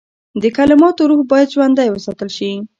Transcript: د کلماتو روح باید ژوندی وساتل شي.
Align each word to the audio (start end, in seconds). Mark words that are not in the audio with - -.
د 0.41 0.43
کلماتو 0.57 1.01
روح 1.09 1.21
باید 1.31 1.53
ژوندی 1.53 1.87
وساتل 1.91 2.29
شي. 2.37 2.51